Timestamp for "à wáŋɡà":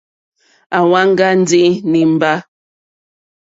0.77-1.27